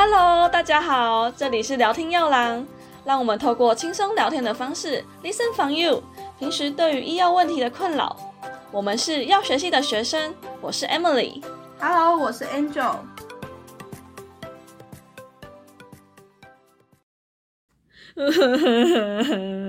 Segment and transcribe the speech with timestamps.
[0.00, 2.64] Hello，大家好，这里是聊天药郎，
[3.04, 6.00] 让我们透过轻松聊天的方式，listen from you。
[6.38, 8.16] 平时对于医药问题的困扰，
[8.70, 11.42] 我们是药学系的学生，我是 Emily。
[11.80, 12.94] Hello，我是 Angel。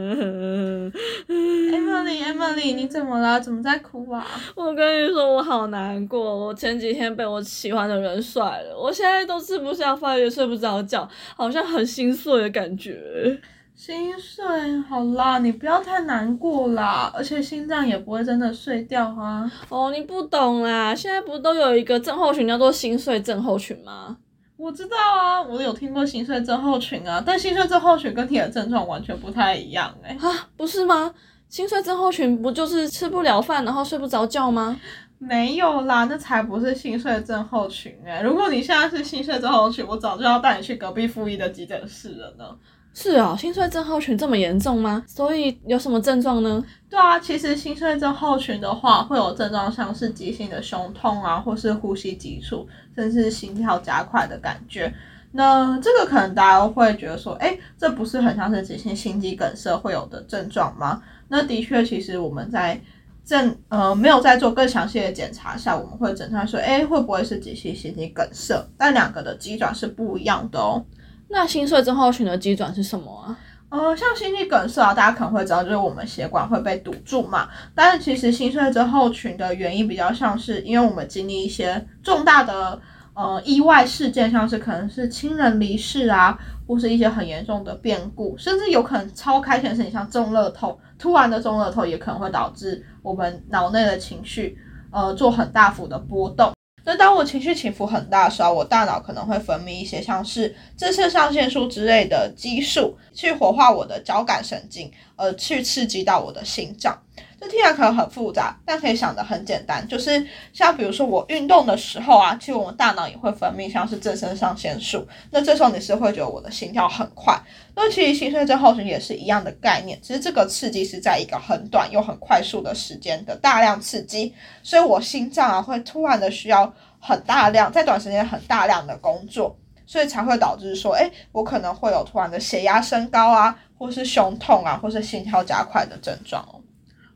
[2.59, 3.39] 你怎么了？
[3.39, 4.25] 怎么在哭啊？
[4.55, 6.47] 我跟你说，我好难过。
[6.47, 13.41] 我前几天被我喜欢的人甩了，我现在都吃不下饭，也睡不着觉，好像很心碎的感觉。
[13.75, 14.43] 心碎，
[14.89, 17.11] 好啦，你不要太难过啦。
[17.15, 19.49] 而且心脏也不会真的碎掉啊。
[19.69, 24.17] 哦，你不懂啦，现在不都有一个症候群叫做心碎症候群吗？
[24.57, 31.13] 我知道啊，我有听过心碎症候群啊，但心碎症候群跟你的症状完全不太一样哎、啊，不是吗？
[31.49, 34.79] 心碎症候群不就是吃不了饭，然后睡不着觉吗？
[35.17, 42.45] 没有啦，那才不是心碎症候群哎、如果你现在是心碎症候群，我早就要带你去隔壁附一的急诊室了呢。
[42.93, 45.03] 是啊、心碎症候群这么严重吗？
[45.07, 46.63] 所以有什么症状呢？
[46.89, 54.93] 对啊，其实心碎症候群的话，会有症状像是急性的胸痛啊，或是呼吸急促，甚至心跳加快的感觉。
[55.31, 61.01] 那这个可能大家会觉得说，哎，这不是很像是急性心肌梗塞会有的症状吗？
[61.27, 62.81] 那的确，其实我们在
[63.23, 68.67] 正呃没有在做更详细的检查下，我们会诊断说，哎，会不会是急性心肌梗塞？
[68.75, 70.83] 但两个的机转是不一样的哦。
[71.27, 73.37] 那心碎症候群的机转是什么啊？
[73.69, 77.47] 呃，像心肌梗塞啊，大家可能会知道，就是我们血管会被堵住嘛。
[77.75, 82.81] 但是其实心碎症候群的原因比较像是，因为我们经历一些重大的
[83.19, 94.57] 呃意外事件，像是可能是亲人离世啊，或是一些很严重的变故，甚至有可能超开心的事情，像中乐透，突然的中乐透也可能会导致我们脑内的情绪
[94.89, 96.53] 呃做很大幅的波动。
[96.85, 106.97] 那当我情绪起伏很大的时候，我大脑可能会分泌一些像是正肾上腺素之类的激素，去活化我的交感神经，呃，去刺激到我的心脏。
[107.39, 117.39] 这听起来可能很复杂，但可以想得很简单，就是像比如说我运动的时候啊，其实我们大脑也会分泌像是正肾上腺素，那这时候你是会觉得我的心跳很快。
[117.75, 136.59] 那其实心碎症候群也是一样的概念，只是这个刺激是在一个很短又很快速的时间的大量刺激，所以我心脏啊会突然的需要很大量，在短时间很大量的工作，所以才会导致说，哎，我可能会有突然的血压升高啊，或是胸痛啊，或是心跳加快的症状哦。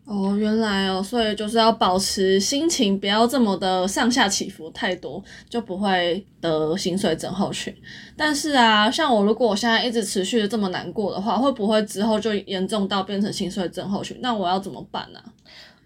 [0.05, 7.73] 哦，原来哦，所以就是要保持心情不要这么的上下起伏太多，就不会得心碎症候群。
[8.17, 14.17] 但是啊，像我如果我现在一直持续的这么难过的话，会不会之后就严重到变成心碎症候群？
[14.19, 15.19] 那我要怎么办呢、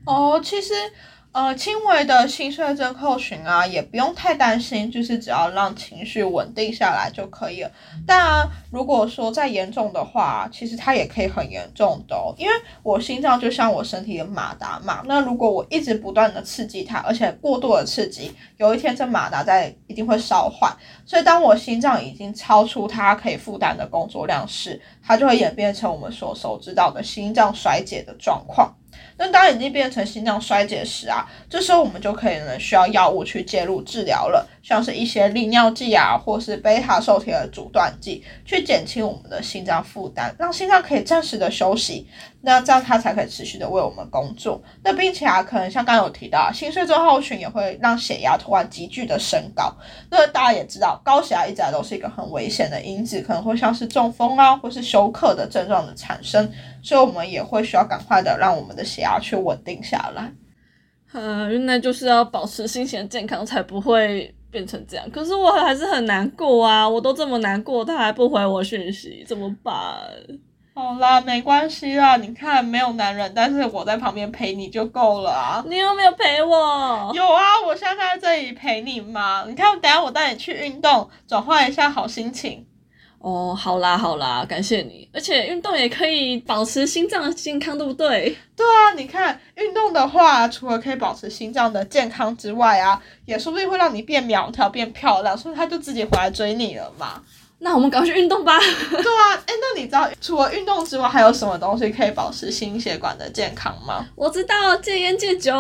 [0.06, 0.74] 哦，其实
[1.38, 7.72] 呃，轻微的心碎症候群啊，也不用太担心，就是只要让情绪稳定下来就可以了。
[8.08, 15.04] 当然，如果说再严重的话，其实它也可以很严重的哦，因为我心脏就像我身体的马达嘛。
[15.06, 20.68] 那如果我一直不断的刺激它，而且过度的刺激，有一天这马达在一定会烧坏。
[21.06, 28.74] 所以当我心脏已经超出它可以负担的工作量时，它就会演变成我们所熟知到的心脏衰竭的状况。
[29.18, 42.08] 那当已经变成心脏衰竭时啊，这时候我们就可以呢需要药物去介入治疗了，像是一些利尿剂啊，或是贝塔受体的阻断剂，去减轻我们的心脏负担，让心脏可以暂时的休息。
[42.42, 44.62] 那这样它才可以持续的为我们工作。
[44.84, 49.74] 那并且啊，可能像刚刚有提到，心碎症候群也会让血压突然急剧的升高。
[50.10, 56.52] 那大家也知道，高血压一直来都是一个很危险的因子，可能会像是中风啊，或是休克的症状的产生。
[56.82, 60.32] 所以我们也会需要赶快的让我们的血压去稳定下来。
[61.14, 65.10] 嗯，原来就是要保持心情健康，才不会变成这样。
[65.10, 66.88] 可是我还是很难过啊！
[66.88, 69.74] 我都这么难过，他还不回我讯息，怎么办？
[70.80, 75.64] 好啦，没关系啦，你看没有男人，但是我在旁边陪你就够了啊。
[75.68, 77.12] 你有没有陪我？
[77.16, 79.44] 有啊，我现在在这里陪你嘛。
[79.48, 82.64] 你看，等下我带你去运动，转换一下好心情。
[83.18, 85.10] 哦，好啦好啦，感谢你。
[85.12, 88.38] 而且运动也可以保持心脏的健康，对不对？
[88.56, 97.24] 对啊，你看运动的话，除了可以保持心脏的健康之外啊，也说不定会让你变苗条、变漂亮，所以他就自己回来追你了嘛。
[97.60, 98.60] 那我们赶快去运动吧。
[98.60, 104.06] 对啊，哎，那你知道除了运动之外，还有什么东西可以保持心血管的健康吗？
[104.16, 105.54] 我知道戒烟戒酒。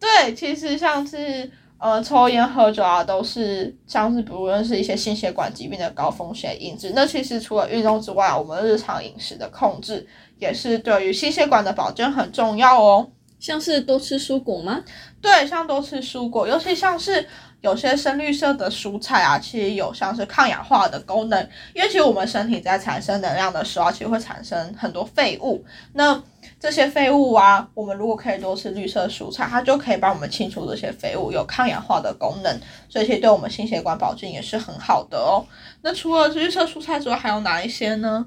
[0.00, 6.92] 对，其实像是呃抽烟喝酒啊，都是像是不论是一些心血管疾病的高风险因子。
[6.94, 10.06] 那其实除了运动之外，我们日常饮食的控制
[10.38, 13.10] 也是对于心血管的保健很重要哦。
[13.38, 14.82] 像是多吃蔬果吗？
[15.20, 17.24] 对，像多吃蔬果，尤其像是
[17.60, 21.48] 有些深绿色的蔬菜啊，其实有像是抗氧化的功能。
[21.74, 25.64] 因为其实我们身体在产生能量的时候，其实会产生很多废物。
[25.92, 26.22] 那
[26.60, 35.44] 这些废物啊，我们如果可以多吃绿色蔬菜，它就可以帮我们清除这些废物，有抗氧化的功能，所以其实对我们心血管保健也是很好的哦。
[35.82, 38.26] 那除了绿色蔬菜之外，还有哪一些呢？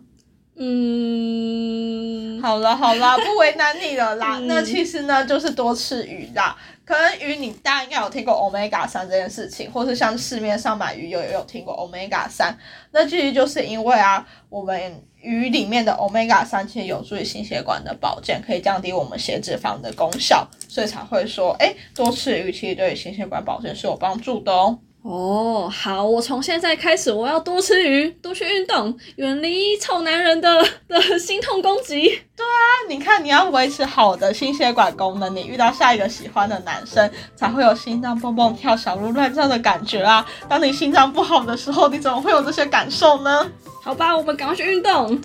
[0.57, 4.38] 嗯，好了好了，不为难你了啦。
[4.44, 6.56] 那其实呢，就是多吃鱼啦。
[6.83, 12.57] 可能鱼你大家应该有听过 omega 三这件事情，或是像市面上买鱼油也有听过 omega 三。
[12.92, 24.77] 那其实就是因为啊，我们鱼里面的 omega 三其实有助于心血管的保健，可以降低我们血脂肪的功效，所以才会说，哎，多吃鱼其实对心血管保健是有帮助的哦。
[25.03, 32.07] 哦，好，我从现在开始我要多吃鱼，多去运动，远离臭男人的的心痛攻击。
[32.36, 40.24] 对啊你看，你要维持好的心血管功能，你遇到下一个喜欢的男生，才会有心脏蹦蹦跳、小鹿乱撞的感觉啊！
[40.48, 43.50] 当你心脏不好的时候，你怎么会有这些感受呢？
[43.83, 45.19] 好吧，我们赶快去运动。